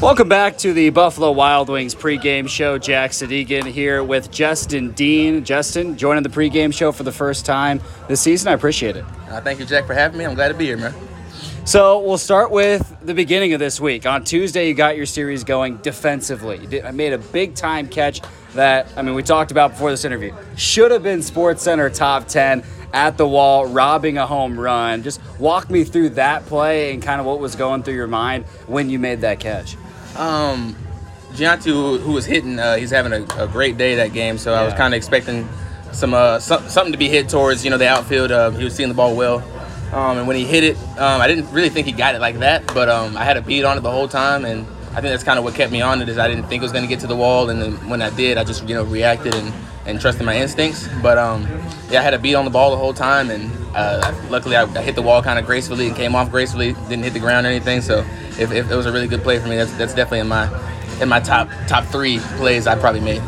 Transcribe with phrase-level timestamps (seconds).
[0.00, 2.76] Welcome back to the Buffalo Wild Wings pregame show.
[2.76, 5.44] Jack Sadighian here with Justin Dean.
[5.44, 8.48] Justin, joining the pregame show for the first time this season.
[8.48, 9.04] I appreciate it.
[9.30, 10.26] Uh, thank you, Jack, for having me.
[10.26, 10.94] I'm glad to be here, man.
[11.64, 14.04] So we'll start with the beginning of this week.
[14.04, 16.82] On Tuesday, you got your series going defensively.
[16.82, 18.20] I made a big time catch
[18.52, 20.34] that, I mean, we talked about before this interview.
[20.56, 22.62] Should have been Sports Center top 10
[22.94, 25.02] at the wall, robbing a home run.
[25.02, 28.44] Just walk me through that play and kind of what was going through your mind
[28.66, 29.76] when you made that catch.
[30.16, 30.76] Um,
[31.32, 34.38] Gionte, who, who was hitting, uh, he's having a, a, great day that game.
[34.38, 35.48] So I was kind of expecting
[35.90, 38.30] some, uh, some, something to be hit towards you know the outfield.
[38.30, 39.38] Uh, he was seeing the ball well,
[39.92, 42.38] um, and when he hit it, um, I didn't really think he got it like
[42.38, 42.64] that.
[42.68, 44.64] But um, I had a beat on it the whole time, and
[44.94, 46.08] I think that's kind of what kept me on it.
[46.08, 48.00] Is I didn't think it was going to get to the wall, and then when
[48.00, 49.52] I did, I just you know reacted and,
[49.86, 50.88] and trusted my instincts.
[51.02, 51.48] But um,
[51.90, 54.62] yeah, I had a beat on the ball the whole time, and uh, luckily I,
[54.62, 56.74] I, hit the wall kind of gracefully and came off gracefully.
[56.88, 57.80] Didn't hit the ground or anything.
[57.80, 58.06] So
[58.38, 60.48] if, if it was a really good play for me, that's that's definitely in my
[61.00, 63.22] in my top top three plays I probably made.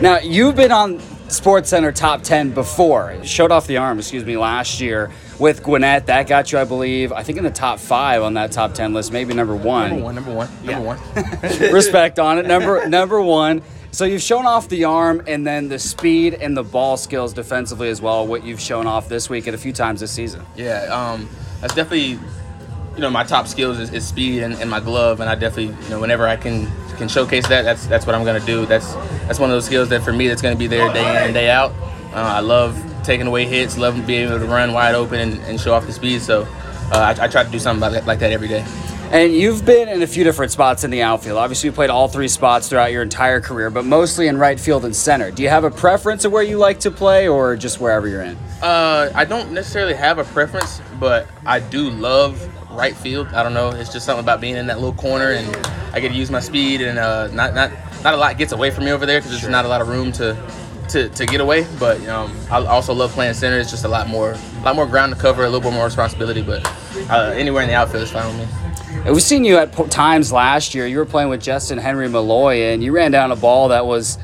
[0.00, 3.22] Now you've been on Sports Center top ten before.
[3.24, 6.06] Showed off the arm, excuse me, last year with Gwinnett.
[6.06, 8.92] That got you, I believe, I think in the top five on that top ten
[8.92, 9.90] list, maybe number one.
[9.90, 10.78] Number one, number one, yeah.
[10.78, 11.72] number one.
[11.72, 12.46] Respect on it.
[12.46, 13.62] Number number one.
[13.92, 17.88] So you've shown off the arm and then the speed and the ball skills defensively
[17.88, 18.24] as well.
[18.24, 20.46] What you've shown off this week and a few times this season.
[20.56, 21.28] Yeah, um,
[21.60, 22.18] that's definitely
[22.94, 25.76] you know my top skills is, is speed and, and, my glove, and I definitely
[25.84, 26.70] you know whenever I can
[27.00, 28.66] can showcase that, that's that's what I'm gonna do.
[28.66, 28.94] That's
[29.26, 31.34] that's one of those skills that for me that's gonna be there day in and
[31.34, 31.72] day out.
[32.12, 35.60] Uh, I love taking away hits, love being able to run wide open and, and
[35.60, 36.20] show off the speed.
[36.20, 36.42] So
[36.92, 38.64] uh, I, I, try to do something like that every day.
[39.12, 41.38] And you've been in a few different spots in the outfield.
[41.38, 44.84] Obviously, you played all three spots throughout your entire career, but mostly in right field
[44.84, 45.30] and center.
[45.30, 48.22] Do you have a preference of where you like to play, or just wherever you're
[48.22, 48.36] in?
[48.62, 52.40] Uh, I don't necessarily have a preference, but I do love
[52.72, 53.28] right field.
[53.28, 53.70] I don't know.
[53.70, 55.54] It's just something about being in that little corner, and
[55.92, 57.70] I get to use my speed, and uh, not not
[58.02, 59.88] not a lot gets away from me over there because there's not a lot of
[59.88, 60.36] room to
[60.90, 61.66] to, to get away.
[61.78, 63.58] But um, I also love playing center.
[63.58, 65.84] It's just a lot more a lot more ground to cover, a little bit more
[65.84, 66.42] responsibility.
[66.42, 66.66] But
[67.10, 68.60] uh, anywhere in the outfield is fine with me.
[69.10, 70.86] We've seen you at times last year.
[70.86, 74.18] You were playing with Justin Henry Malloy, and you ran down a ball that was,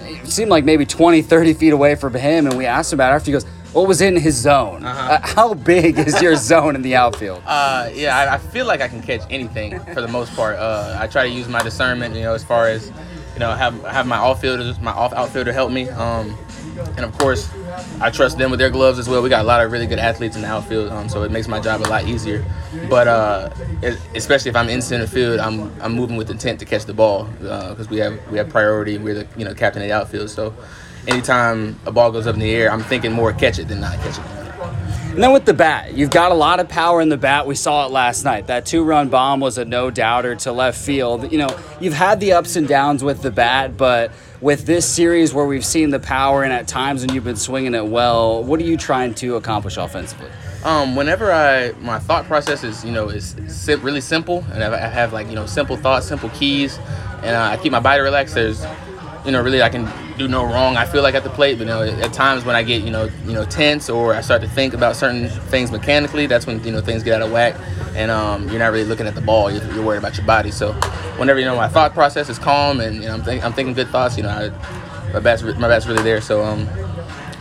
[0.00, 2.46] it seemed like maybe 20, 30 feet away from him.
[2.46, 3.46] And we asked him about it after he goes,
[3.78, 4.84] what was in his zone?
[4.84, 5.12] Uh-huh.
[5.12, 7.42] Uh, how big is your zone in the outfield?
[7.46, 10.56] Uh, yeah, I, I, feel like I can catch anything for the most part.
[10.56, 12.90] Uh, I try to use my discernment, you know, as far as,
[13.34, 15.88] you know, have have my outfielders, my off outfielder help me.
[15.90, 16.36] Um,
[16.96, 17.48] and of course,
[18.00, 19.22] I trust them with their gloves as well.
[19.22, 21.46] We got a lot of really good athletes in the outfield, um, so it makes
[21.46, 22.44] my job a lot easier.
[22.90, 23.50] But uh,
[23.82, 26.94] it, especially if I'm in center field, I'm I'm moving with intent to catch the
[26.94, 28.98] ball because uh, we have we have priority.
[28.98, 30.52] We're the you know captain of the outfield, so
[31.06, 33.98] anytime a ball goes up in the air, I'm thinking more catch it than not
[33.98, 34.38] catch it.
[35.18, 37.44] And then with the bat, you've got a lot of power in the bat.
[37.44, 38.46] We saw it last night.
[38.46, 41.32] That two run bomb was a no doubter to left field.
[41.32, 45.34] You know, you've had the ups and downs with the bat, but with this series
[45.34, 48.60] where we've seen the power and at times when you've been swinging it well, what
[48.60, 50.30] are you trying to accomplish offensively?
[50.62, 53.34] Um, whenever I my thought process is you know is
[53.82, 56.78] really simple and I have like you know simple thoughts, simple keys,
[57.22, 58.36] and uh, I keep my body relaxed.
[58.36, 58.64] There's
[59.24, 60.76] you know, really I can do no wrong.
[60.76, 62.90] I feel like at the plate, but you know, at times when I get you
[62.90, 66.62] know, you know, tense or I start to think about certain things mechanically, that's when
[66.64, 67.54] you know things get out of whack,
[67.94, 69.50] and um, you're not really looking at the ball.
[69.50, 70.50] You're, you're, worried about your body.
[70.50, 70.72] So,
[71.16, 73.74] whenever you know my thought process is calm and you know I'm, think, I'm thinking
[73.74, 76.20] good thoughts, you know, I, my bat's my bat's really there.
[76.20, 76.68] So, um,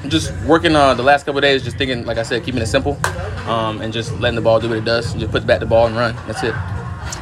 [0.08, 2.98] just working uh, the last couple days, just thinking, like I said, keeping it simple,
[3.48, 5.14] um, and just letting the ball do what it does.
[5.14, 6.16] Just put back the ball and run.
[6.28, 6.54] That's it.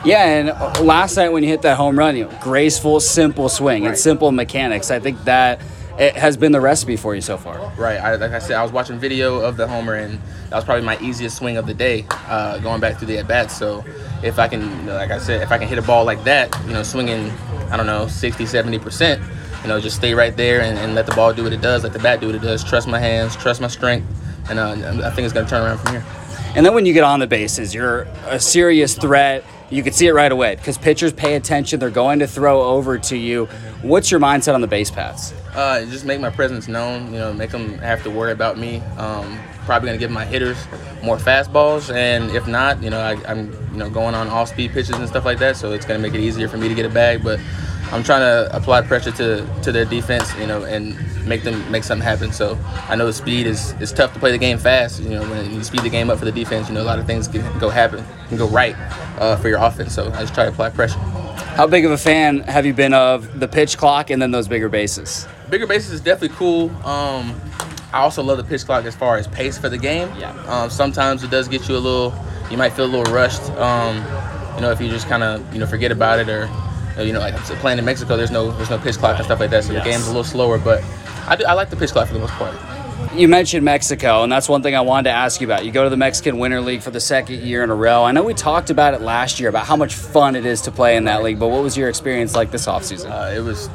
[0.05, 3.83] Yeah, and last night when you hit that home run, you know, graceful, simple swing
[3.83, 3.89] right.
[3.89, 4.91] and simple mechanics.
[4.91, 5.59] I think that
[5.97, 7.71] it has been the recipe for you so far.
[7.77, 7.97] Right.
[7.97, 10.19] I, like I said, I was watching video of the homer, and
[10.49, 13.27] that was probably my easiest swing of the day, uh, going back through the at
[13.27, 13.57] bats.
[13.57, 13.83] So
[14.21, 16.73] if I can, like I said, if I can hit a ball like that, you
[16.73, 17.31] know, swinging,
[17.71, 19.23] I don't know, 60, 70 percent,
[19.63, 21.83] you know, just stay right there and, and, let the ball do what it does,
[21.83, 22.63] let the bat do what it does.
[22.63, 24.07] Trust my hands, trust my strength,
[24.49, 24.71] and uh,
[25.03, 26.05] I think it's going to turn around from here.
[26.55, 30.07] And then when you get on the bases, you're a serious threat you can see
[30.07, 31.79] it right away because pitchers pay attention.
[31.79, 33.45] They're going to throw over to you.
[33.81, 35.33] What's your mindset on the base paths?
[35.53, 37.13] Uh, just make my presence known.
[37.13, 38.77] You know, make them have to worry about me.
[38.97, 40.57] Um, probably gonna give my hitters
[41.01, 44.71] more fastballs, and if not, you know, I, am you know going on off speed
[44.71, 45.57] pitches and stuff like that.
[45.57, 47.23] So it's gonna make it easier for me to get a bag.
[47.23, 47.39] But
[47.95, 51.85] I'm trying to apply pressure to to their defense, you know, and make them make
[51.85, 52.33] something happen.
[52.33, 52.59] So
[52.89, 55.01] I know the speed is is tough to play the game fast.
[55.01, 56.99] You know, when you speed the game up for the defense, you know, a lot
[56.99, 58.75] of things can go happen, can go right
[59.17, 59.95] uh, for your offense.
[59.95, 60.99] So I just try to apply pressure.
[61.55, 64.49] How big of a fan have you been of the pitch clock and then those
[64.49, 65.25] bigger bases?
[65.49, 66.69] Bigger bases is definitely cool.
[66.85, 67.39] Um,
[67.93, 70.09] I also love the pitch clock as far as pace for the game.
[70.19, 70.31] Yeah.
[70.47, 72.13] Um, sometimes it does get you a little.
[72.51, 73.49] You might feel a little rushed.
[73.51, 73.95] Um,
[74.55, 76.49] you know, if you just kind of you know forget about it or
[76.97, 79.49] You know, like playing in Mexico, there's no there's no pitch clock and stuff like
[79.49, 79.83] that, so yes.
[79.83, 80.57] the game's a little slower.
[80.57, 80.83] But
[81.27, 82.55] I, do, I like the pitch clock for the most part.
[83.13, 85.65] You mentioned Mexico, and that's one thing I wanted to ask you about.
[85.65, 88.03] You go to the Mexican Winter League for the second year in a row.
[88.03, 90.71] I know we talked about it last year about how much fun it is to
[90.71, 93.11] play in that league, but what was your experience like this offseason?
[93.11, 93.69] Uh, it was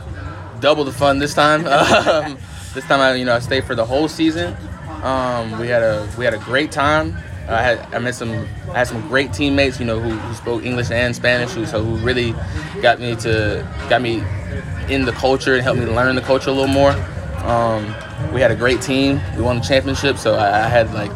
[0.60, 1.66] double the fun this time.
[2.10, 2.38] Um,
[2.74, 4.56] this time, I you know I stayed for the whole season.
[5.02, 7.16] Um, we had a we had a great time.
[7.50, 8.30] I had I met some
[8.70, 11.82] I had some great teammates, you know, who, who spoke English and Spanish, who so
[11.82, 12.34] who really
[12.80, 14.22] got me to got me
[14.88, 16.92] in the culture and helped me learn the culture a little more.
[17.44, 17.84] Um,
[18.32, 19.20] we had a great team.
[19.36, 21.10] We won the championship, so I, I had like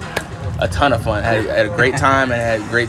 [0.60, 1.22] a ton of fun.
[1.22, 2.88] I had, I had a great time and I had great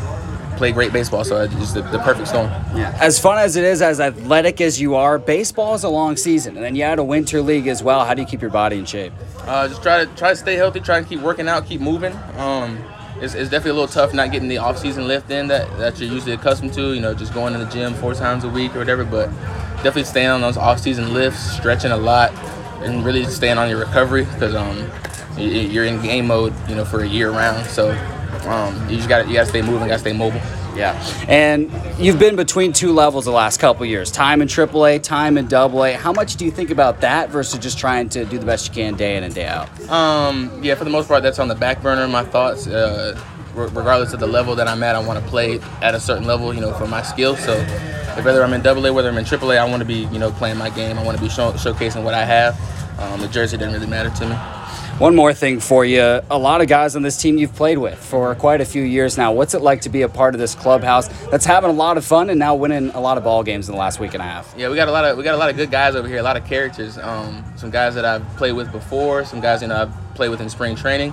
[0.57, 1.23] play great baseball.
[1.23, 2.47] So it's just the, the, perfect storm.
[2.75, 2.97] Yeah.
[2.99, 6.55] As fun as it is, as athletic as you are, baseball is a long season,
[6.55, 8.05] and then you had a winter league as well.
[8.05, 9.13] How do you keep your body in shape?
[9.41, 10.79] Uh, just try to try to stay healthy.
[10.79, 12.13] Try to keep working out, keep moving.
[12.37, 12.77] Um,
[13.21, 16.11] it's, it's, definitely a little tough not getting the off-season lift in that, that you're
[16.11, 16.93] usually accustomed to.
[16.93, 19.05] You know, just going to the gym four times a week or whatever.
[19.05, 19.27] But
[19.77, 22.33] definitely staying on those off-season lifts, stretching a lot,
[22.83, 24.89] and really staying on your recovery because um,
[25.37, 26.53] you're in game mode.
[26.67, 27.65] You know, for a year round.
[27.67, 27.91] So
[28.45, 30.41] um, you just got you got to stay moving, got to stay mobile.
[30.75, 30.93] Yeah,
[31.29, 35.53] and you've been between two levels the last couple years, time in AAA, time in
[35.53, 35.97] AA.
[35.97, 38.73] How much do you think about that versus just trying to do the best you
[38.73, 39.69] can day in and day out?
[39.89, 42.07] Um, yeah, for the most part, that's on the back burner.
[42.07, 43.19] My thoughts, uh,
[43.55, 46.53] regardless of the level that I'm at, I want to play at a certain level,
[46.53, 47.37] you know, for my skill.
[47.37, 47.55] So,
[48.21, 50.57] whether I'm in AA, whether I'm in AAA, I want to be, you know, playing
[50.57, 50.97] my game.
[50.97, 52.59] I want to be show- showcasing what I have.
[52.99, 54.35] Um, the jersey doesn't really matter to me.
[54.97, 55.99] One more thing for you.
[55.99, 59.17] A lot of guys on this team you've played with for quite a few years
[59.17, 59.33] now.
[59.33, 62.05] What's it like to be a part of this clubhouse that's having a lot of
[62.05, 64.25] fun and now winning a lot of ball games in the last week and a
[64.25, 64.55] half?
[64.57, 66.19] Yeah, we got a lot of we got a lot of good guys over here,
[66.19, 66.97] a lot of characters.
[66.97, 70.39] Um, some guys that I've played with before, some guys you know I've played with
[70.39, 71.11] in spring training.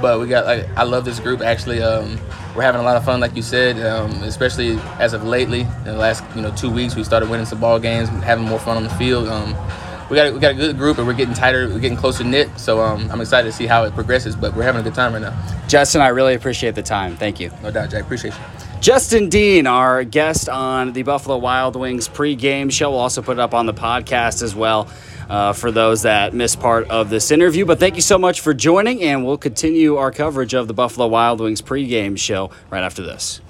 [0.00, 1.82] But we got like I love this group actually.
[1.82, 2.20] Um,
[2.54, 5.62] we're having a lot of fun, like you said, um, especially as of lately.
[5.62, 8.60] In the last you know two weeks, we started winning some ball games, having more
[8.60, 9.26] fun on the field.
[9.26, 9.56] Um,
[10.10, 12.48] we got we got a good group and we're getting tighter, we're getting closer knit.
[12.58, 14.36] So um, I'm excited to see how it progresses.
[14.36, 15.66] But we're having a good time right now.
[15.68, 17.16] Justin, I really appreciate the time.
[17.16, 17.50] Thank you.
[17.62, 18.00] No doubt, Jay.
[18.00, 18.40] Appreciate you.
[18.80, 23.40] Justin Dean, our guest on the Buffalo Wild Wings pregame show, we'll also put it
[23.40, 24.88] up on the podcast as well.
[25.26, 27.64] Uh, for those that missed part of this interview.
[27.64, 31.06] But thank you so much for joining, and we'll continue our coverage of the Buffalo
[31.06, 33.40] Wild Wings pregame show right after this.